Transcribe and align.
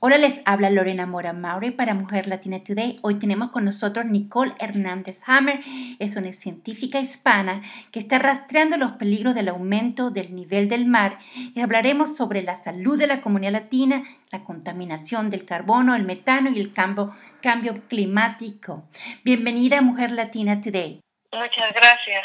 Hola, 0.00 0.16
les 0.16 0.42
habla 0.44 0.70
Lorena 0.70 1.06
Mora 1.06 1.32
Maure 1.32 1.72
para 1.72 1.92
Mujer 1.92 2.28
Latina 2.28 2.62
Today. 2.62 3.00
Hoy 3.02 3.16
tenemos 3.16 3.50
con 3.50 3.64
nosotros 3.64 4.06
Nicole 4.06 4.54
Hernández 4.60 5.22
Hammer. 5.26 5.58
Es 5.98 6.14
una 6.14 6.32
científica 6.32 7.00
hispana 7.00 7.62
que 7.90 7.98
está 7.98 8.20
rastreando 8.20 8.76
los 8.76 8.92
peligros 8.92 9.34
del 9.34 9.48
aumento 9.48 10.10
del 10.10 10.36
nivel 10.36 10.68
del 10.68 10.86
mar 10.86 11.18
y 11.34 11.60
hablaremos 11.62 12.16
sobre 12.16 12.42
la 12.42 12.54
salud 12.54 12.96
de 12.96 13.08
la 13.08 13.20
comunidad 13.20 13.50
latina, 13.50 14.04
la 14.30 14.44
contaminación 14.44 15.30
del 15.30 15.44
carbono, 15.44 15.96
el 15.96 16.04
metano 16.04 16.50
y 16.50 16.60
el 16.60 16.72
cambio, 16.72 17.12
cambio 17.42 17.74
climático. 17.88 18.84
Bienvenida 19.24 19.78
a 19.78 19.82
Mujer 19.82 20.12
Latina 20.12 20.60
Today. 20.60 21.00
Muchas 21.32 21.74
gracias. 21.74 22.24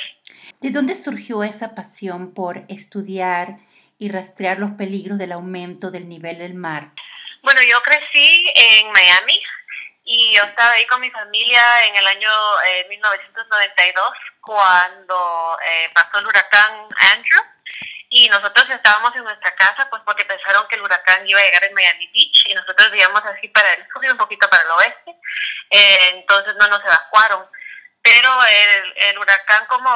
¿De 0.61 0.69
dónde 0.69 0.93
surgió 0.93 1.43
esa 1.43 1.73
pasión 1.73 2.35
por 2.35 2.65
estudiar 2.67 3.57
y 3.97 4.09
rastrear 4.09 4.59
los 4.59 4.73
peligros 4.73 5.17
del 5.17 5.31
aumento 5.31 5.89
del 5.89 6.07
nivel 6.07 6.37
del 6.37 6.53
mar? 6.53 6.91
Bueno, 7.43 7.61
yo 7.61 7.83
crecí 7.83 8.51
en 8.55 8.89
Miami 8.93 9.43
y 10.05 10.33
yo 10.33 10.43
estaba 10.43 10.71
ahí 10.71 10.87
con 10.87 11.01
mi 11.01 11.11
familia 11.11 11.85
en 11.87 11.95
el 11.97 12.07
año 12.07 12.31
1992 12.87 13.83
eh, 13.85 14.31
cuando 14.39 15.57
eh, 15.67 15.89
pasó 15.93 16.19
el 16.19 16.27
huracán 16.27 16.87
Andrew 17.11 17.43
y 18.07 18.29
nosotros 18.29 18.69
estábamos 18.69 19.13
en 19.17 19.25
nuestra 19.25 19.53
casa 19.55 19.89
pues 19.89 20.01
porque 20.05 20.23
pensaron 20.23 20.65
que 20.69 20.77
el 20.77 20.83
huracán 20.83 21.27
iba 21.27 21.41
a 21.41 21.43
llegar 21.43 21.65
en 21.65 21.73
Miami 21.73 22.07
Beach 22.13 22.45
y 22.45 22.53
nosotros 22.53 22.89
vivíamos 22.91 23.21
así 23.25 23.49
para 23.49 23.73
el 23.73 23.85
sur 23.91 24.05
y 24.05 24.09
un 24.09 24.17
poquito 24.17 24.49
para 24.49 24.63
el 24.63 24.71
oeste, 24.71 25.11
eh, 25.71 26.09
entonces 26.13 26.55
no 26.55 26.67
nos 26.69 26.83
evacuaron. 26.85 27.45
Pero 28.01 28.39
el, 28.45 28.93
el 29.09 29.19
huracán 29.19 29.65
como, 29.65 29.89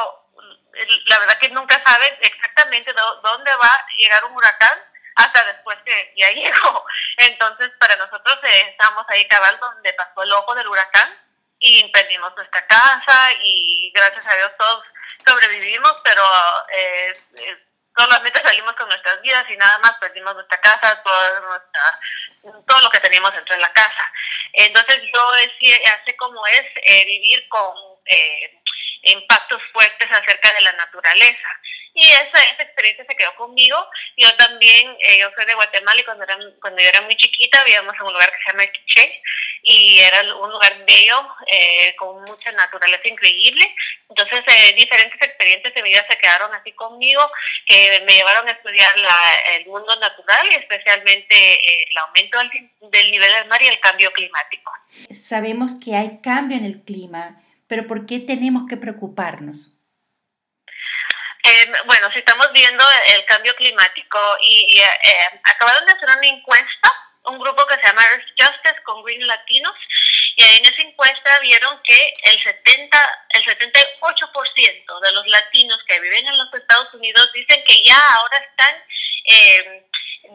la 1.06 1.18
verdad 1.18 1.38
que 1.38 1.48
nunca 1.48 1.80
saben 1.82 2.14
exactamente 2.20 2.92
dónde 2.92 3.54
va 3.54 3.68
a 3.68 3.86
llegar 3.96 4.24
un 4.26 4.36
huracán, 4.36 4.78
hasta 5.18 5.44
después 5.44 5.76
que 5.84 6.12
ya 6.16 6.30
llegó. 6.34 6.84
Entonces, 7.18 7.70
para 7.78 7.96
nosotros 7.96 8.38
eh, 8.44 8.68
estamos 8.70 9.04
ahí 9.08 9.26
cabal 9.28 9.58
donde 9.60 9.92
pasó 9.94 10.22
el 10.22 10.32
ojo 10.32 10.54
del 10.54 10.68
huracán 10.68 11.10
y 11.58 11.90
perdimos 11.90 12.34
nuestra 12.36 12.64
casa 12.66 13.32
y 13.42 13.90
gracias 13.92 14.24
a 14.26 14.34
Dios 14.36 14.52
todos 14.56 14.86
sobrevivimos, 15.26 15.92
pero 16.04 16.22
eh, 16.72 17.12
eh, 17.34 17.58
solamente 17.96 18.40
salimos 18.40 18.76
con 18.76 18.88
nuestras 18.88 19.20
vidas 19.22 19.44
y 19.50 19.56
nada 19.56 19.76
más 19.78 19.98
perdimos 19.98 20.34
nuestra 20.34 20.60
casa, 20.60 21.02
nuestra, 21.02 22.62
todo 22.64 22.80
lo 22.82 22.90
que 22.90 23.00
teníamos 23.00 23.32
dentro 23.34 23.56
de 23.56 23.60
la 23.60 23.72
casa. 23.72 24.12
Entonces 24.52 25.02
yo 25.12 25.32
sé 26.04 26.16
cómo 26.16 26.46
es 26.46 26.64
vivir 27.04 27.48
con 27.48 27.74
impactos 29.02 29.60
fuertes 29.72 30.10
acerca 30.12 30.52
de 30.52 30.60
la 30.60 30.72
naturaleza. 30.72 31.48
Y 31.98 32.06
esa, 32.10 32.38
esa 32.54 32.62
experiencia 32.62 33.04
se 33.04 33.16
quedó 33.16 33.34
conmigo. 33.34 33.76
Yo 34.16 34.32
también, 34.36 34.96
eh, 35.00 35.18
yo 35.18 35.30
soy 35.34 35.44
de 35.46 35.54
Guatemala 35.54 36.00
y 36.00 36.04
cuando, 36.04 36.22
era, 36.22 36.38
cuando 36.60 36.80
yo 36.80 36.88
era 36.88 37.00
muy 37.00 37.16
chiquita 37.16 37.64
vivíamos 37.64 37.92
en 37.96 38.06
un 38.06 38.12
lugar 38.12 38.30
que 38.30 38.38
se 38.38 38.52
llama 38.52 38.70
Quiché 38.70 39.22
y 39.64 39.98
era 39.98 40.20
un 40.36 40.52
lugar 40.52 40.72
bello, 40.86 41.26
eh, 41.48 41.96
con 41.96 42.22
mucha 42.22 42.52
naturaleza 42.52 43.08
increíble. 43.08 43.74
Entonces, 44.08 44.44
eh, 44.46 44.74
diferentes 44.74 45.20
experiencias 45.20 45.74
de 45.74 45.82
vida 45.82 46.06
se 46.08 46.16
quedaron 46.18 46.54
así 46.54 46.70
conmigo, 46.70 47.20
que 47.66 48.00
me 48.06 48.14
llevaron 48.14 48.46
a 48.46 48.52
estudiar 48.52 48.96
la, 48.96 49.18
el 49.56 49.66
mundo 49.66 49.98
natural 49.98 50.46
y 50.52 50.54
especialmente 50.54 51.90
el 51.90 51.98
aumento 51.98 52.38
del, 52.38 52.92
del 52.92 53.10
nivel 53.10 53.32
del 53.32 53.48
mar 53.48 53.60
y 53.60 53.66
el 53.66 53.80
cambio 53.80 54.12
climático. 54.12 54.70
Sabemos 55.10 55.72
que 55.84 55.96
hay 55.96 56.20
cambio 56.22 56.58
en 56.58 56.64
el 56.64 56.80
clima, 56.84 57.42
pero 57.66 57.88
¿por 57.88 58.06
qué 58.06 58.20
tenemos 58.20 58.68
que 58.70 58.76
preocuparnos? 58.76 59.77
Eh, 61.48 61.72
bueno, 61.86 62.10
si 62.12 62.18
estamos 62.18 62.52
viendo 62.52 62.84
el 63.06 63.24
cambio 63.24 63.54
climático 63.56 64.18
y, 64.42 64.80
eh, 64.80 65.40
acabaron 65.44 65.86
de 65.86 65.92
hacer 65.92 66.08
una 66.08 66.26
encuesta, 66.26 66.92
un 67.24 67.38
grupo 67.38 67.66
que 67.66 67.76
se 67.76 67.86
llama 67.86 68.02
Earth 68.02 68.28
Justice 68.38 68.82
con 68.84 69.02
Green 69.02 69.26
Latinos, 69.26 69.74
y 70.36 70.44
en 70.44 70.66
esa 70.66 70.82
encuesta 70.82 71.38
vieron 71.40 71.80
que 71.82 72.12
el 72.24 72.42
70, 72.42 73.26
el 73.30 73.44
78% 73.44 75.00
de 75.00 75.12
los 75.12 75.26
latinos 75.26 75.80
que 75.88 76.00
viven 76.00 76.26
en 76.26 76.36
los 76.36 76.52
Estados 76.52 76.92
Unidos 76.94 77.32
dicen 77.32 77.64
que 77.66 77.82
ya 77.82 77.98
ahora 77.98 78.38
están 78.38 78.74
eh, 79.24 79.88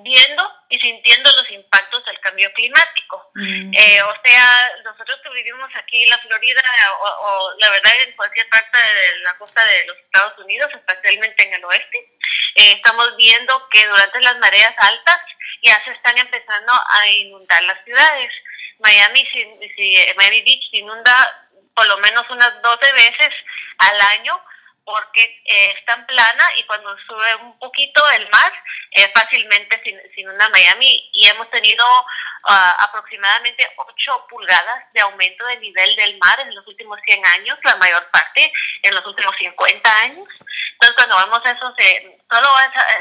viendo 0.03 0.51
y 0.69 0.80
sintiendo 0.80 1.31
los 1.35 1.50
impactos 1.51 2.03
del 2.06 2.19
cambio 2.22 2.51
climático. 2.53 3.31
Mm. 3.35 3.72
Eh, 3.74 4.01
o 4.01 4.13
sea, 4.25 4.72
que 4.97 5.03
vivimos 5.33 5.69
aquí 5.75 6.03
en 6.03 6.09
la 6.09 6.17
Florida 6.19 6.61
o, 6.99 7.53
la 7.57 7.69
verdad 7.69 7.91
en 8.01 8.16
cualquier 8.16 8.47
parte 8.49 8.77
de 8.77 9.19
la 9.19 9.38
costa 9.38 9.66
de 9.66 9.85
los 9.88 9.97
Estados 9.97 10.38
Unidos, 10.39 10.71
especialmente 10.73 11.45
en 11.45 11.53
el 11.53 11.66
oeste, 11.66 11.97
eh, 12.55 12.73
estamos 12.73 13.16
viendo 13.17 13.67
que 13.69 13.85
durante 13.88 14.21
las 14.21 14.38
mareas 14.39 14.73
altas 14.77 15.21
ya 15.61 15.81
se 15.83 15.91
están 15.91 16.17
empezando 16.17 16.71
a 16.71 17.09
inundar 17.09 17.61
las 17.63 17.83
ciudades. 17.83 18.31
Miami, 18.79 19.25
si, 19.31 19.97
Miami 20.16 20.41
Beach 20.41 20.69
se 20.71 20.77
inunda 20.77 21.50
por 21.75 21.88
lo 21.88 21.97
menos 21.97 22.29
unas 22.29 22.61
12 22.61 22.91
veces 22.94 23.33
al 23.79 24.01
año 24.01 24.39
porque 24.85 25.41
eh, 25.45 25.73
es 25.77 25.85
tan 25.85 26.05
plana 26.05 26.45
y 26.57 26.63
cuando 26.63 26.95
sube 27.07 27.35
un 27.35 27.57
poquito 27.59 28.07
el 28.11 28.29
mar, 28.29 28.51
eh, 28.91 29.11
fácilmente 29.13 29.81
sin, 29.83 30.29
una 30.29 30.49
Miami 30.49 31.09
y 31.13 31.27
hemos 31.27 31.49
tenido 31.49 31.83
uh, 32.49 32.73
aproximadamente 32.79 33.67
8 33.75 34.27
pulgadas 34.29 34.91
de 34.94 35.01
aumento 35.01 35.45
del 35.45 35.59
nivel 35.61 35.95
del 35.95 36.17
mar 36.19 36.39
en 36.39 36.53
los 36.53 36.66
últimos 36.67 36.99
100 37.05 37.25
años, 37.27 37.59
la 37.63 37.75
mayor 37.75 38.09
parte 38.11 38.51
en 38.81 38.95
los 38.95 39.05
últimos 39.05 39.35
50 39.38 39.97
años. 40.01 40.27
Entonces, 40.73 40.95
cuando 40.95 41.17
vemos 41.17 41.45
eso, 41.45 41.73
se, 41.77 42.17
solo 42.29 42.50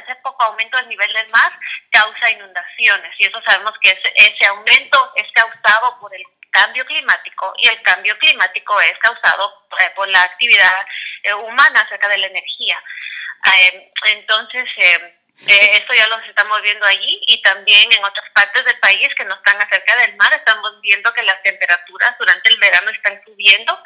ese, 0.03 0.14
poco 0.22 0.43
aumento 0.44 0.76
del 0.76 0.88
nivel 0.88 1.12
del 1.12 1.31
mar 1.31 1.53
causa 1.91 2.31
inundaciones 2.31 3.14
y 3.19 3.26
eso 3.26 3.41
sabemos 3.47 3.75
que 3.81 3.91
ese, 3.91 4.12
ese 4.14 4.47
aumento 4.47 5.12
es 5.16 5.31
causado 5.32 5.99
por 5.99 6.14
el 6.14 6.22
cambio 6.53 6.84
climático 6.87 7.53
y 7.56 7.66
el 7.66 7.82
cambio 7.82 8.16
climático 8.19 8.81
es 8.81 8.97
causado 8.99 9.53
eh, 9.81 9.91
por 9.97 10.06
la 10.09 10.22
actividad 10.22 10.87
eh, 11.22 11.34
humana 11.34 11.81
acerca 11.81 12.09
de 12.09 12.19
la 12.19 12.27
energía. 12.27 12.83
Eh, 13.44 13.93
entonces, 14.06 14.69
esto 15.47 15.94
ya 15.94 16.06
lo 16.09 16.19
estamos 16.21 16.62
viendo 16.62 16.87
allí 16.87 17.21
y 17.27 17.43
también 17.43 17.91
en 17.93 18.05
otras 18.05 18.28
partes 18.31 18.65
del 18.65 18.78
país 18.78 19.09
que 19.16 19.25
no 19.25 19.34
están 19.34 19.61
acerca 19.61 19.97
del 19.97 20.16
mar, 20.16 20.32
estamos 20.32 20.81
viendo 20.81 21.12
que 21.12 21.22
las 21.22 21.43
temperaturas 21.43 22.16
durante 22.19 22.50
el 22.50 22.59
verano 22.59 22.91
están 22.91 23.21
subiendo. 23.25 23.82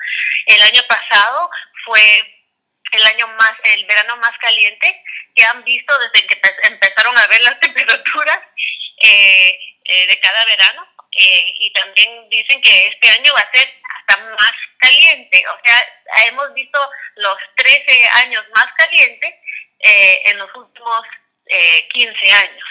El 0.46 0.62
año 0.62 0.82
pasado 0.88 1.50
fue 1.84 2.42
el 2.92 3.04
año 3.04 3.28
más, 3.28 3.52
el 3.64 3.84
verano 3.86 4.16
más 4.18 4.36
caliente 4.38 5.02
que 5.34 5.44
han 5.44 5.64
visto 5.64 5.98
desde 5.98 6.26
que 6.26 6.40
empezaron 6.64 7.18
a 7.18 7.26
ver 7.28 7.40
las 7.42 7.58
temperaturas 7.60 8.40
de 8.98 10.20
cada 10.20 10.44
verano 10.44 10.96
eh, 11.18 11.54
y 11.60 11.72
también 11.72 12.28
dicen 12.28 12.60
que 12.60 12.88
este 12.88 13.08
año 13.08 13.32
va 13.32 13.40
a 13.40 13.50
ser 13.50 13.66
más 14.18 14.52
caliente. 14.78 15.44
O 15.48 15.58
sea, 15.64 16.26
hemos 16.28 16.52
visto 16.54 16.78
los 17.16 17.38
13 17.56 18.08
años 18.24 18.44
más 18.54 18.66
calientes 18.76 19.34
eh, 19.80 20.22
en 20.26 20.38
los 20.38 20.54
últimos 20.54 21.02
eh, 21.46 21.88
15 21.92 22.32
años. 22.32 22.64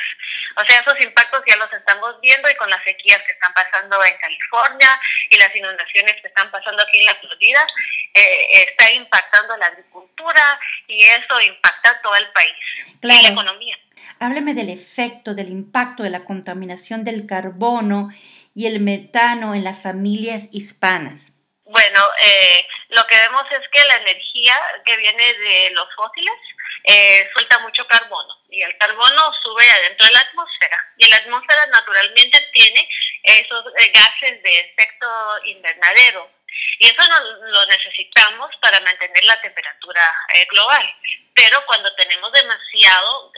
O 0.58 0.66
sea, 0.68 0.80
esos 0.82 1.00
impactos 1.02 1.44
ya 1.48 1.56
los 1.58 1.72
estamos 1.72 2.20
viendo 2.22 2.50
y 2.50 2.56
con 2.56 2.70
las 2.70 2.84
sequías 2.84 3.22
que 3.24 3.34
están 3.34 3.54
pasando 3.54 4.04
en 4.04 4.18
California 4.18 5.00
y 5.30 5.38
las 5.38 5.56
inundaciones 5.56 6.16
que 6.22 6.28
están 6.28 6.52
pasando 6.52 6.84
aquí 6.84 7.00
en 7.00 7.06
la 7.06 7.16
Florida, 7.16 7.66
eh, 8.14 8.64
está 8.68 8.92
impactando 8.92 9.56
la 9.58 9.68
agricultura 9.68 10.60
y 10.88 11.04
eso 11.04 11.40
impacta 11.42 12.02
todo 12.02 12.16
el 12.16 12.28
país 12.32 12.56
y 13.02 13.08
la 13.08 13.30
economía. 13.30 13.78
Háblame 14.20 14.54
del 14.54 14.70
efecto, 14.70 15.36
del 15.36 15.50
impacto 15.50 16.04
de 16.04 16.10
la 16.10 16.24
contaminación 16.24 17.04
del 17.04 17.26
carbono 17.26 18.10
y 18.54 18.66
el 18.68 18.80
metano 18.80 19.54
en 19.54 19.64
las 19.64 19.82
familias 19.82 20.50
hispanas? 20.52 21.34
Bueno, 21.66 22.00
eh, 22.22 22.68
lo 22.90 23.06
que 23.08 23.18
vemos 23.18 23.44
es 23.52 23.68
que 23.72 23.84
la 23.86 23.96
energía 23.96 24.56
que 24.86 24.98
viene 24.98 25.34
de 25.34 25.72
los 25.72 25.88
fósiles 25.96 26.36
eh, 26.84 27.28
suelta 27.34 27.58
mucho 27.60 27.88
carbono 27.88 28.38
y 28.50 28.62
el 28.62 28.78
carbono 28.78 29.34
sube 29.42 29.68
adentro 29.68 30.06
de 30.06 30.14
la 30.14 30.20
atmósfera 30.20 30.78
y 30.98 31.08
la 31.08 31.16
atmósfera 31.18 31.66
naturalmente 31.68 32.40
tiene 32.54 32.88
esos 33.24 33.66
eh, 33.80 33.92
gases 33.92 34.44
de 34.44 34.60
efecto 34.60 35.08
invernadero 35.46 36.30
y 36.78 36.88
eso 36.88 37.02
lo 37.02 37.66
necesitamos 37.66 38.52
para 38.62 38.80
mantener 38.82 39.24
la 39.24 39.42
temperatura 39.42 40.14
global. 40.52 40.96
Pero 41.34 41.66
cuando 41.66 41.94
tenemos 41.96 42.32
demasiado 42.32 43.32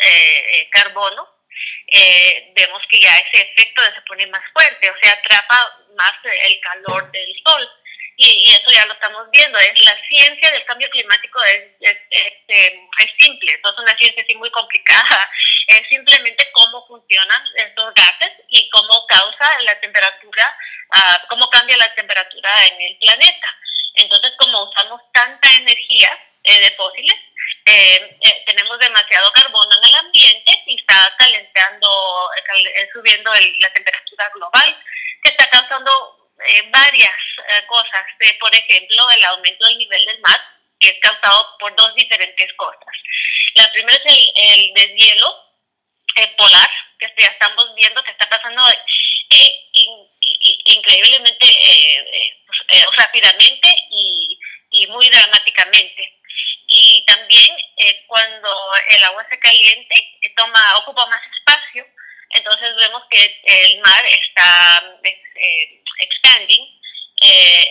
carbono, 0.72 1.38
eh, 1.88 2.52
vemos 2.54 2.81
que 2.90 3.00
ya 3.00 3.16
ese 3.18 3.44
efecto 3.44 3.81
se 3.84 4.02
pone 4.02 4.28
más 4.28 4.44
fuerte, 4.52 4.90
o 4.90 4.96
sea, 5.02 5.13
atrapa 5.13 5.80
más 5.96 6.13
el 6.24 6.60
calor 6.60 7.12
del 7.12 7.34
sol. 7.46 7.69
Y, 8.18 8.52
eso 8.52 8.72
ya 8.72 8.86
lo 8.86 8.94
estamos 8.94 9.30
viendo. 9.31 9.58
Es 9.60 9.80
la 9.86 9.96
ciencia 10.10 10.52
del 10.52 10.66
cambio 10.66 10.90
climático 10.90 11.42
es, 11.44 11.64
es, 11.80 11.98
es, 12.10 12.34
em, 12.48 12.88
simple, 13.19 13.60
no 13.64 13.69
es 13.72 13.78
una 13.78 13.98
ciencia 13.98 14.24
así 14.24 14.36
muy 14.36 14.52
complicada. 14.52 15.30
Es 15.68 15.86
simplemente 15.90 16.50
cómo 16.54 16.88
funcionan 16.88 17.44
estos 17.58 17.94
gases 17.94 18.31
y 18.48 18.69
cómo 18.69 19.06
causa 19.06 19.60
la 19.64 19.78
temperatura, 19.81 20.58
uh, 20.96 21.28
cómo 21.28 21.50
cambia 21.50 21.75
la 21.75 21.94
temperatura 21.94 22.68
en 22.68 22.81
el 22.84 22.98
planeta. 23.00 23.54
Entonces, 23.98 24.31
como 24.38 24.64
usamos 24.64 25.02
tanta 25.12 25.54
energía 25.56 26.10
eh, 26.44 26.62
de 26.62 26.72
fósiles, 26.72 27.16
eh, 27.66 28.18
eh, 28.22 28.44
tenemos 28.46 28.80
demasiado 28.80 29.31
carbono 29.34 29.69
en 29.75 29.90
el 29.90 29.96
ambiente 29.96 30.64
y 30.68 30.80
está 30.80 31.14
calentando, 31.18 32.30
subiendo 32.94 33.34
la 33.34 33.74
temperatura 33.74 34.30
global, 34.34 34.78
que 35.24 35.30
está 35.30 35.50
causando 35.50 36.17
varias 36.70 37.16
cosas. 37.68 38.06
por 38.40 38.54
ejemplo, 38.54 39.10
el 39.12 39.24
aumento 39.26 39.68
del 39.68 39.78
nivel 39.78 40.06
del 40.06 40.20
mar, 40.20 40.40
que 40.80 40.90
es 40.90 41.00
causado 41.00 41.58
por 41.60 41.76
dos 41.76 41.94
diferentes 41.96 42.54
cosas. 42.54 42.96
La 43.56 43.72
primera 43.72 43.98
es 43.98 44.06
el, 44.06 44.20
el 44.36 44.74
deshielo 44.74 45.44
polar, 46.38 46.70
que 47.00 47.14
ya 47.18 47.28
estamos 47.28 47.76
viendo 47.76 48.04
que 48.04 48.12
está 48.12 48.28
pasando 48.28 48.64
increíblemente 50.66 51.46
pues, 52.48 52.98
rápidamente 52.98 53.76
y, 53.92 54.40
y 54.72 54.88
muy 54.88 55.08
dramáticamente 55.10 56.18
y 56.68 57.06
también 57.06 57.58
eh, 57.78 58.04
cuando 58.08 58.50
el 58.90 59.04
agua 59.06 59.26
se 59.30 59.40
caliente 59.40 59.96
eh, 60.22 60.34
toma 60.36 60.78
ocupa 60.78 61.06
más 61.08 61.22
espacio 61.38 61.86
entonces 62.32 62.76
vemos 62.76 63.04
que 63.10 63.42
el 63.46 63.80
mar 63.80 64.06
está 64.06 64.84
eh, 65.04 65.84
expanding 66.00 66.78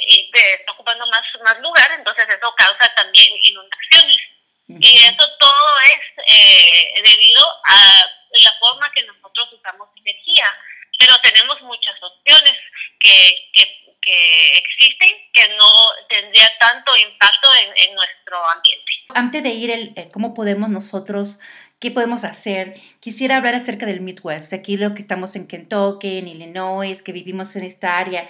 y 0.08 0.30
está 0.34 0.72
ocupando 0.72 1.06
más 1.06 1.22
más 1.44 1.60
lugar 1.60 1.88
entonces 1.96 2.26
eso 2.28 2.54
causa 2.56 2.92
también 2.94 3.28
inundaciones 3.42 4.16
y 4.96 5.04
eso 5.04 5.24
todo 5.38 5.78
es 5.84 7.02
debido 7.04 7.44
a 7.68 8.06
la 8.42 8.52
forma 8.58 8.90
que 8.92 9.02
nosotros 9.02 9.48
usamos 9.52 9.88
energía 9.96 10.54
pero 10.98 11.12
tenemos 11.22 11.60
muchas 11.62 11.94
opciones 12.02 12.54
que, 13.00 13.50
que, 13.52 13.86
existen 14.54 15.10
que 15.32 15.48
no 15.56 15.66
tendría 16.08 16.48
tanto 16.60 16.96
impacto 16.96 17.48
en, 17.76 17.94
nuestro 17.94 18.48
ambiente. 18.50 18.84
Antes 19.14 19.42
de 19.42 19.48
ir, 19.48 19.70
el, 19.70 20.10
¿cómo 20.12 20.32
podemos 20.32 20.68
nosotros 20.68 21.40
¿Qué 21.78 21.90
podemos 21.90 22.24
hacer? 22.24 22.74
Quisiera 23.00 23.36
hablar 23.36 23.54
acerca 23.54 23.84
del 23.86 24.00
Midwest, 24.00 24.52
aquí 24.54 24.76
lo 24.76 24.94
que 24.94 25.02
estamos 25.02 25.36
en 25.36 25.46
Kentucky, 25.46 26.18
en 26.18 26.28
Illinois, 26.28 27.02
que 27.02 27.12
vivimos 27.12 27.54
en 27.56 27.64
esta 27.64 27.98
área 27.98 28.26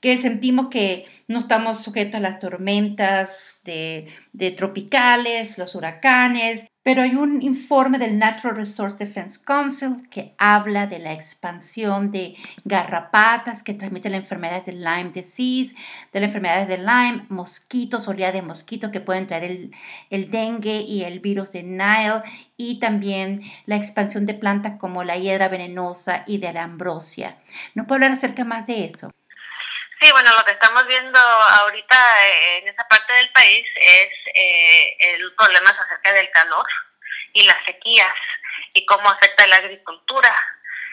que 0.00 0.16
sentimos 0.18 0.68
que 0.68 1.06
no 1.26 1.40
estamos 1.40 1.82
sujetos 1.82 2.16
a 2.16 2.20
las 2.20 2.38
tormentas 2.38 3.60
de, 3.64 4.06
de 4.32 4.50
tropicales, 4.50 5.58
los 5.58 5.74
huracanes, 5.74 6.66
pero 6.86 7.02
hay 7.02 7.16
un 7.16 7.42
informe 7.42 7.98
del 7.98 8.16
Natural 8.16 8.54
Resource 8.54 8.96
Defense 8.96 9.40
Council 9.44 10.08
que 10.08 10.36
habla 10.38 10.86
de 10.86 11.00
la 11.00 11.12
expansión 11.12 12.12
de 12.12 12.36
garrapatas 12.64 13.64
que 13.64 13.74
transmiten 13.74 14.12
la 14.12 14.18
enfermedad 14.18 14.64
de 14.64 14.70
Lyme 14.70 15.10
disease, 15.12 15.74
de 16.12 16.20
la 16.20 16.26
enfermedad 16.26 16.68
de 16.68 16.78
Lyme, 16.78 17.26
mosquitos, 17.28 18.06
oleadas 18.06 18.34
de 18.34 18.42
mosquitos 18.42 18.92
que 18.92 19.00
pueden 19.00 19.26
traer 19.26 19.42
el, 19.42 19.74
el 20.10 20.30
dengue 20.30 20.82
y 20.82 21.02
el 21.02 21.18
virus 21.18 21.50
de 21.50 21.64
Nile 21.64 22.22
y 22.56 22.78
también 22.78 23.42
la 23.64 23.74
expansión 23.74 24.24
de 24.24 24.34
plantas 24.34 24.78
como 24.78 25.02
la 25.02 25.16
hiedra 25.16 25.48
venenosa 25.48 26.22
y 26.24 26.38
de 26.38 26.52
la 26.52 26.62
ambrosia. 26.62 27.38
¿Nos 27.74 27.88
puede 27.88 27.96
hablar 28.04 28.12
acerca 28.12 28.44
más 28.44 28.64
de 28.64 28.84
eso? 28.84 29.10
Sí, 30.06 30.12
bueno, 30.12 30.32
lo 30.38 30.44
que 30.44 30.52
estamos 30.52 30.86
viendo 30.86 31.18
ahorita 31.18 32.28
eh, 32.28 32.58
en 32.58 32.68
esa 32.68 32.86
parte 32.86 33.12
del 33.12 33.28
país 33.32 33.66
es 33.74 34.10
eh, 34.36 34.96
el 35.00 35.34
problema 35.34 35.68
acerca 35.68 36.12
del 36.12 36.30
calor 36.30 36.64
y 37.32 37.42
las 37.42 37.64
sequías 37.64 38.14
y 38.72 38.86
cómo 38.86 39.10
afecta 39.10 39.48
la 39.48 39.56
agricultura, 39.56 40.32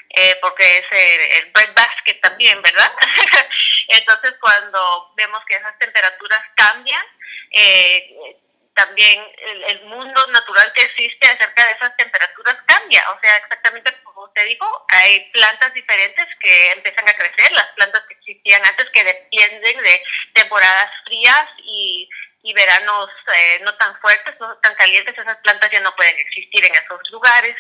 eh, 0.10 0.36
porque 0.42 0.80
es 0.80 0.86
el, 0.90 1.52
bread 1.52 1.76
basket 1.76 2.22
también, 2.22 2.60
¿verdad? 2.64 2.92
Entonces, 3.90 4.34
cuando 4.42 5.14
vemos 5.16 5.46
que 5.46 5.58
esas 5.58 5.78
temperaturas 5.78 6.42
cambian, 6.56 7.06
eh, 7.52 8.36
también 8.76 9.24
el, 9.68 9.82
mundo 9.86 10.28
natural 10.28 10.72
que 10.74 10.84
existe 10.84 11.30
acerca 11.30 11.66
de 11.66 11.72
esas 11.74 11.96
temperaturas 11.98 12.58
cambia. 12.66 13.04
O 13.12 13.20
sea, 13.20 13.38
exactamente 13.38 13.94
como 14.04 14.26
usted 14.26 14.46
dijo, 14.48 14.86
hay 14.90 15.30
plantas 15.32 15.74
diferentes 15.74 16.28
que 16.40 16.72
empiezan 16.72 17.08
a 17.08 17.14
crecer, 17.14 17.52
las 17.52 17.68
plantas 17.76 18.04
que 18.08 18.14
existían 18.16 18.62
antes 18.66 18.90
que 18.90 19.04
dependen 19.04 19.84
de 19.84 20.04
temporadas 20.34 20.92
frías 21.06 21.50
y, 21.60 22.10
y 22.44 22.54
veranos 22.54 23.10
eh, 23.36 23.60
no 23.64 23.74
tan 23.76 24.00
fuertes, 24.00 24.36
no 24.40 24.56
tan 24.58 24.76
calientes, 24.76 25.18
esas 25.18 25.38
plantas 25.38 25.72
ya 25.72 25.80
no 25.80 25.96
pueden 25.96 26.18
existir 26.20 26.66
en 26.66 26.76
esos 26.76 27.00
lugares. 27.12 27.56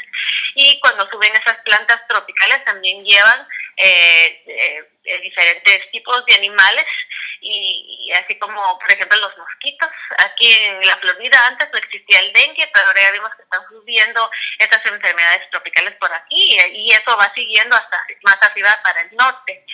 Y 0.55 0.79
cuando 0.79 1.09
suben 1.09 1.35
esas 1.35 1.57
plantas 1.59 2.05
tropicales 2.07 2.63
también 2.65 3.03
llevan 3.03 3.47
eh, 3.77 4.43
eh, 5.05 5.19
diferentes 5.21 5.89
tipos 5.91 6.25
de 6.25 6.35
animales 6.35 6.85
y, 7.41 8.11
así 8.13 8.37
como 8.37 8.79
por 8.79 8.91
ejemplo 8.91 9.17
los 9.19 9.37
mosquitos. 9.37 9.89
Aquí 10.19 10.51
en 10.53 10.85
la 10.85 10.97
Florida 10.97 11.47
antes 11.47 11.69
no 11.71 11.77
existía 11.77 12.19
el 12.19 12.33
dengue, 12.33 12.69
pero 12.73 12.87
ahora 12.87 13.01
ya 13.01 13.11
vimos 13.11 13.31
que 13.35 13.43
están 13.43 13.67
subiendo 13.69 14.29
estas 14.59 14.85
enfermedades 14.85 15.49
tropicales 15.49 15.93
por 15.95 16.11
aquí 16.13 16.57
y 16.73 16.91
eso 16.91 17.17
va 17.17 17.33
siguiendo 17.33 17.75
hasta 17.75 18.05
más 18.23 18.41
arriba 18.43 18.77
para 18.83 19.01
el 19.01 19.15
norte. 19.15 19.65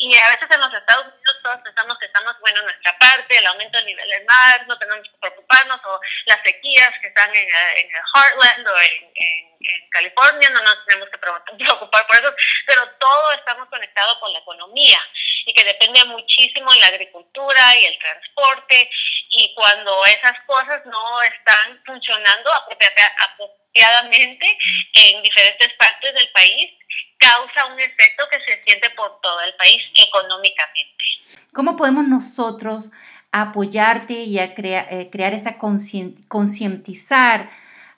Y 0.00 0.16
a 0.16 0.28
veces 0.30 0.48
en 0.48 0.60
los 0.60 0.72
Estados 0.72 1.06
Unidos 1.06 1.36
todos 1.42 1.60
pensamos 1.62 1.98
que 1.98 2.06
estamos, 2.06 2.38
bueno, 2.38 2.60
en 2.60 2.66
nuestra 2.66 2.96
parte, 2.98 3.36
el 3.36 3.46
aumento 3.46 3.78
del 3.78 3.86
nivel 3.86 4.08
del 4.08 4.24
mar, 4.26 4.64
no 4.68 4.78
tenemos 4.78 5.02
que 5.02 5.18
preocuparnos, 5.20 5.80
o 5.84 6.00
las 6.26 6.40
sequías 6.42 6.96
que 7.00 7.08
están 7.08 7.34
en, 7.34 7.48
en 7.48 7.90
el 7.90 8.02
Heartland 8.14 8.68
o 8.68 8.80
en, 8.80 9.10
en, 9.16 9.48
California, 9.90 10.50
no 10.50 10.62
nos 10.62 10.86
tenemos 10.86 11.08
que 11.10 11.18
preocupar 11.18 12.06
por 12.06 12.16
eso, 12.16 12.32
pero 12.64 12.88
todo 13.00 13.32
estamos 13.32 13.68
conectados 13.68 14.18
con 14.20 14.32
la 14.32 14.38
economía 14.38 15.00
y 15.48 15.54
que 15.54 15.64
depende 15.64 16.04
muchísimo 16.04 16.70
en 16.74 16.80
la 16.80 16.88
agricultura 16.88 17.74
y 17.80 17.86
el 17.86 17.98
transporte, 17.98 18.90
y 19.30 19.54
cuando 19.54 20.04
esas 20.04 20.36
cosas 20.46 20.84
no 20.84 21.22
están 21.22 21.82
funcionando 21.86 22.50
apropiadamente 22.52 24.58
en 24.92 25.22
diferentes 25.22 25.72
partes 25.78 26.14
del 26.14 26.28
país, 26.32 26.70
causa 27.16 27.64
un 27.72 27.80
efecto 27.80 28.24
que 28.30 28.40
se 28.40 28.62
siente 28.64 28.90
por 28.90 29.18
todo 29.22 29.40
el 29.40 29.54
país 29.54 29.82
económicamente. 29.94 31.04
¿Cómo 31.54 31.76
podemos 31.76 32.06
nosotros 32.06 32.90
apoyarte 33.32 34.12
y 34.12 34.38
a 34.38 34.44
eh, 34.44 35.08
crear 35.10 35.32
esa 35.32 35.56
concientizar 35.58 37.48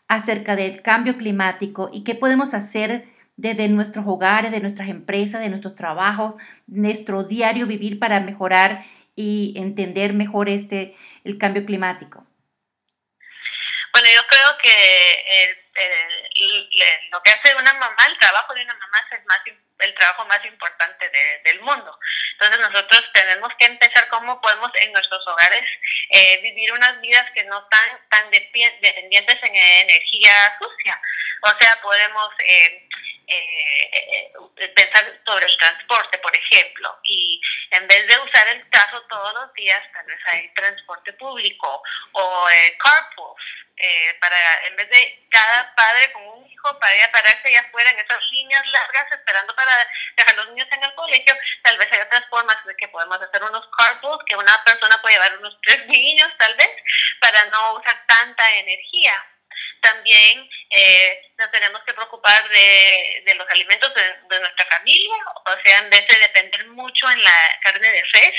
acerca 0.07 0.55
del 0.55 0.83
cambio 0.83 1.17
climático 1.17 1.91
y 1.93 2.05
qué 2.05 2.15
podemos 2.15 2.55
hacer 2.55 3.09
desde 3.41 3.69
nuestros 3.69 4.05
hogares, 4.07 4.51
de 4.51 4.61
nuestras 4.61 4.89
empresas, 4.89 5.41
de 5.41 5.49
nuestros 5.49 5.75
trabajos, 5.75 6.35
nuestro 6.67 7.25
diario 7.25 7.67
vivir 7.67 7.99
para 7.99 8.21
mejorar 8.21 8.85
y 9.17 9.55
entender 9.57 10.13
mejor 10.13 10.49
este 10.49 10.95
el 11.25 11.39
cambio 11.39 11.65
climático? 11.65 12.27
Bueno, 13.93 14.09
yo 14.15 14.23
creo 14.29 14.59
que 14.63 15.45
el 15.45 15.61
lo 17.11 17.23
que 17.23 17.31
hace 17.31 17.55
una 17.55 17.73
mamá, 17.75 18.07
el 18.09 18.19
trabajo 18.19 18.55
de 18.55 18.63
una 18.63 18.75
mamá 18.75 18.99
es 19.11 19.25
más, 19.27 19.41
el 19.79 19.95
trabajo 19.95 20.25
más 20.27 20.45
importante 20.45 21.11
del 21.45 21.61
mundo. 21.61 21.99
Entonces 22.33 22.61
nosotros 22.61 23.11
tenemos 23.13 23.53
que 23.59 23.67
empezar 23.67 24.09
cómo 24.09 24.41
podemos 24.41 24.71
en 24.81 24.93
nuestros 24.93 25.27
hogares 25.27 25.65
eh, 26.11 26.41
vivir 26.43 26.73
unas 26.73 27.01
vidas 27.01 27.27
que 27.35 27.45
no 27.45 27.63
están 27.63 28.09
tan 28.09 28.31
dependientes 28.31 29.43
en 29.43 29.57
energía 29.57 30.57
sucia. 30.61 31.01
O 31.43 31.59
sea, 31.59 31.81
podemos 31.83 32.31
eh, 32.39 32.89
eh, 33.31 34.33
pensar 34.75 35.05
sobre 35.25 35.47
el 35.47 35.57
transporte, 35.57 36.19
por 36.19 36.37
ejemplo, 36.37 36.99
y 37.05 37.41
en 37.71 37.87
vez 37.87 38.07
de 38.07 38.19
usar 38.19 38.49
el 38.49 38.69
carro 38.71 39.03
todos 39.09 39.35
los 39.35 39.53
días, 39.55 39.83
tal 39.93 40.07
vez 40.07 40.19
hay 40.27 40.53
transporte 40.55 41.13
público 41.15 41.83
o 42.13 42.47
carpools 42.79 43.41
eh, 43.83 44.15
para 44.21 44.37
en 44.67 44.77
vez 44.77 44.91
de 44.91 45.27
cada 45.31 45.75
padre 45.75 46.13
con 46.13 46.23
un 46.23 46.47
hijo 46.47 46.79
para 46.79 46.95
ir 46.95 47.03
a 47.03 47.11
pararse 47.11 47.49
allá 47.49 47.61
afuera 47.61 47.89
en 47.89 47.99
esas 47.99 48.23
líneas 48.31 48.63
largas 48.67 49.11
esperando 49.11 49.57
para 49.57 49.73
dejar 50.19 50.37
los 50.37 50.49
niños 50.51 50.69
en 50.71 50.85
el 50.85 50.95
colegio, 50.95 51.35
tal 51.63 51.79
vez 51.79 51.89
hay 51.91 52.01
otras 52.01 52.29
formas 52.29 52.63
de 52.67 52.77
que 52.77 52.89
podemos 52.89 53.23
hacer 53.23 53.43
unos 53.43 53.67
carpools, 53.79 54.23
que 54.27 54.37
una 54.37 54.63
persona 54.65 55.01
puede 55.01 55.15
llevar 55.15 55.39
unos 55.39 55.57
tres 55.63 55.87
niños 55.87 56.31
tal 56.39 56.55
vez, 56.57 56.71
para 57.21 57.45
no 57.47 57.77
usar 57.77 58.05
tanta 58.07 58.51
energía. 58.57 59.15
También 59.81 60.47
eh, 60.71 61.30
tenemos 61.51 61.83
que 61.85 61.95
preocupar 61.95 62.49
de, 62.49 63.23
de 63.25 63.35
los 63.35 63.49
alimentos 63.51 63.93
de, 63.95 64.41
nuestra 64.41 64.67
familia, 64.67 65.17
o 65.45 65.57
sea, 65.65 65.79
en 65.79 65.91
vez 65.91 66.07
de 66.07 66.19
depender 66.19 66.67
mucho 66.69 67.11
en 67.11 67.23
la 67.23 67.59
carne 67.63 67.91
de 67.91 68.03
res, 68.13 68.35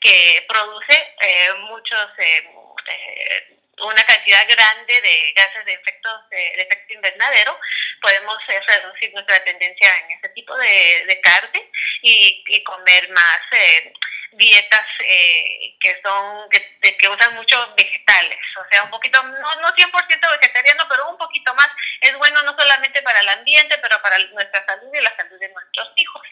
que 0.00 0.44
produce 0.48 1.14
eh, 1.20 1.52
muchos... 1.68 2.10
Eh, 2.18 2.50
eh 2.88 3.52
una 3.82 4.02
cantidad 4.04 4.48
grande 4.48 5.00
de 5.00 5.32
gases 5.34 5.64
de 5.66 5.74
efecto, 5.74 6.08
de, 6.30 6.62
efecto 6.62 6.94
invernadero, 6.94 7.58
podemos 8.00 8.38
eh, 8.48 8.60
reducir 8.66 9.12
nuestra 9.12 9.34
dependencia 9.34 9.98
en 9.98 10.12
ese 10.12 10.28
tipo 10.30 10.56
de, 10.56 11.04
de 11.06 11.20
carne 11.20 11.70
y, 12.02 12.42
y 12.48 12.64
comer 12.64 13.08
más 13.10 13.40
eh, 13.52 13.92
dietas 14.36 14.86
eh, 15.00 15.74
que 15.80 16.00
son 16.02 16.48
que, 16.50 17.08
usan 17.08 17.34
mucho 17.34 17.74
vegetales, 17.76 18.38
o 18.58 18.68
sea, 18.70 18.82
un 18.84 18.90
poquito, 18.90 19.22
no, 19.22 19.54
no 19.56 19.68
100% 19.74 20.40
vegetariano, 20.40 20.84
pero 20.88 21.08
un 21.08 21.18
poquito 21.18 21.54
más. 21.54 21.68
Es 22.00 22.16
bueno 22.16 22.42
no 22.42 22.56
solamente 22.56 23.02
para 23.02 23.20
el 23.20 23.28
ambiente, 23.28 23.78
pero 23.78 24.00
para 24.02 24.18
nuestra 24.18 24.64
salud 24.66 24.92
y 24.92 25.00
la 25.00 25.16
salud 25.16 25.38
de 25.38 25.48
nuestros 25.48 25.92
hijos. 25.96 26.22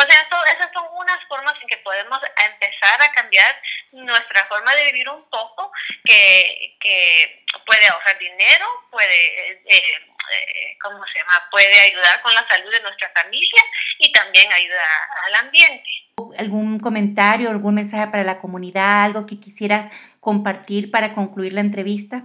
O 0.00 0.02
sea, 0.02 0.28
esas 0.52 0.72
son 0.72 0.86
unas 0.92 1.24
formas 1.26 1.54
en 1.60 1.68
que 1.68 1.78
podemos 1.78 2.20
empezar 2.44 3.02
a 3.02 3.12
cambiar 3.12 3.60
nuestra 3.92 4.46
forma 4.46 4.74
de 4.76 4.84
vivir 4.86 5.08
un 5.08 5.28
poco, 5.28 5.72
que, 6.04 6.76
que 6.80 7.44
puede 7.66 7.88
ahorrar 7.88 8.16
dinero, 8.18 8.66
puede, 8.90 9.62
eh, 9.66 10.06
eh, 10.32 10.76
¿cómo 10.82 10.98
se 11.12 11.18
llama? 11.18 11.42
Puede 11.50 11.80
ayudar 11.80 12.22
con 12.22 12.34
la 12.34 12.46
salud 12.48 12.70
de 12.70 12.80
nuestra 12.80 13.10
familia 13.14 13.62
y 13.98 14.12
también 14.12 14.52
ayuda 14.52 14.82
al 15.26 15.46
ambiente. 15.46 15.88
¿Algún 16.38 16.80
comentario, 16.80 17.50
algún 17.50 17.74
mensaje 17.76 18.06
para 18.08 18.24
la 18.24 18.38
comunidad, 18.38 19.04
algo 19.04 19.26
que 19.26 19.40
quisieras 19.40 19.90
compartir 20.20 20.90
para 20.90 21.14
concluir 21.14 21.52
la 21.52 21.60
entrevista? 21.60 22.24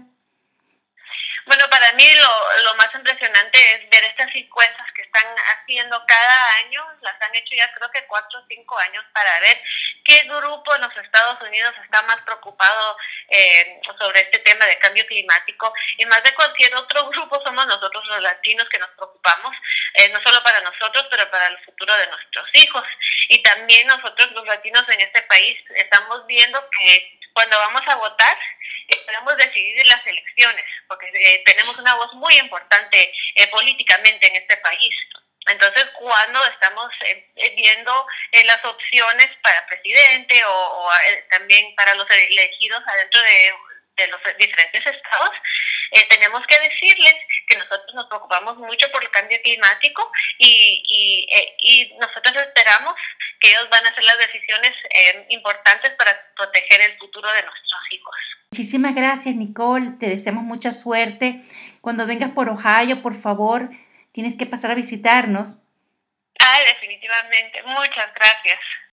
Bueno, 1.46 1.70
para 1.70 1.92
mí 1.94 2.10
lo, 2.16 2.64
lo 2.64 2.76
más 2.76 2.90
impresionante 2.94 3.60
es 3.74 3.90
ver 3.90 4.04
estas 4.06 4.34
encuestas 4.34 4.88
que 4.96 5.02
están 5.02 5.26
haciendo 5.56 6.02
cada 6.08 6.56
año, 6.66 6.86
las 7.02 7.22
han 7.22 7.36
hecho 7.36 7.56
ya 7.56 7.72
creo 7.74 7.92
que 7.92 8.06
cuatro 8.06 8.40
o 8.40 8.46
cinco 8.48 8.78
años 8.78 9.04
para 9.14 9.40
ver 9.40 9.62
qué 10.06 10.24
grupo 10.24 10.76
en 10.76 10.82
los 10.82 10.98
Estados 10.98 11.42
Unidos 11.42 11.74
está 11.84 12.02
más 12.04 12.22
preocupado 12.22 12.98
eh, 13.30 13.80
sobre 14.00 14.22
este 14.22 14.40
tema 14.40 14.66
de 14.66 14.78
cambio 14.80 15.06
climático 15.06 15.74
y 15.98 16.06
más 16.06 16.24
de 16.24 16.34
cualquier 16.34 16.76
otro 16.76 17.10
grupo 17.10 17.42
somos 17.44 17.66
nosotros 17.68 18.06
los 18.08 18.22
latinos 18.22 18.68
que 18.70 18.80
nos 18.80 18.90
preocupamos, 18.92 19.56
eh, 19.96 20.10
no 20.10 20.22
solo 20.24 20.42
para 20.44 20.62
nosotros, 20.62 21.06
pero 21.10 21.30
para 21.30 21.48
el 21.48 21.58
futuro 21.66 21.96
de 21.96 22.08
nuestros 22.08 22.48
hijos. 22.54 22.84
Y 23.30 23.42
también 23.42 23.88
nosotros 23.88 24.32
los 24.32 24.46
latinos 24.46 24.88
en 24.90 25.02
este 25.02 25.22
país 25.24 25.58
estamos 25.76 26.26
viendo 26.28 26.64
que 26.78 27.20
cuando 27.34 27.58
vamos 27.58 27.82
a 27.88 27.96
votar, 27.96 28.38
podemos 29.06 29.38
decidir 29.38 29.86
las 29.88 30.06
elecciones, 30.06 30.66
porque 30.88 31.08
eh, 31.14 31.44
tenemos 31.46 31.78
una 31.78 31.96
voz 31.96 32.14
muy 32.14 32.34
importante 32.38 33.12
eh, 33.36 33.48
políticamente 33.48 34.28
en 34.28 34.36
este 34.36 34.58
país. 34.58 34.96
Entonces, 35.48 35.86
cuando 36.00 36.44
estamos 36.46 36.90
eh, 37.06 37.54
viendo 37.56 38.08
las 38.46 38.64
opciones 38.64 39.30
para 39.42 39.66
presidente 39.68 40.42
o, 40.46 40.90
también 41.30 41.76
para 41.76 41.96
los 41.96 42.10
elegidos 42.10 42.82
adentro 42.88 43.22
de, 43.22 44.08
los 44.08 44.20
diferentes 44.40 44.86
estados, 44.86 45.36
tenemos 46.10 46.44
que 46.48 46.60
decirles 46.60 47.14
que 47.48 47.58
nosotros 47.58 47.94
nos 47.94 48.08
preocupamos 48.08 48.58
mucho 48.58 48.90
por 48.92 49.04
el 49.04 49.12
cambio 49.12 49.40
climático 49.44 50.12
y, 50.40 50.82
y 51.60 51.94
nosotros 52.00 52.36
esperamos 52.38 52.96
que 53.44 53.50
ellos 53.50 53.70
van 53.70 53.86
a 53.86 53.90
hacer 53.90 54.04
las 54.06 54.18
decisiones 54.20 54.74
importantes 55.28 55.92
para 55.98 56.18
proteger 56.34 56.80
el 56.80 56.98
futuro 56.98 57.30
de 57.34 57.44
nuestros 57.44 57.82
hijos. 57.92 58.16
Muchísimas 58.52 58.96
gracias, 58.96 59.36
Nicole. 59.36 59.92
Te 60.00 60.08
deseamos 60.08 60.44
mucha 60.44 60.72
suerte. 60.72 61.42
Cuando 61.82 62.08
vengas 62.08 62.32
por 62.32 62.48
Ohio, 62.48 63.02
por 63.02 63.14
favor, 63.14 63.70
tienes 64.14 64.38
que 64.38 64.46
pasar 64.46 64.72
a 64.72 64.76
visitarnos. 64.76 65.58
Ah, 66.40 66.60
definitivamente. 66.66 67.62
Muchas 67.64 68.14
gracias. 68.16 68.60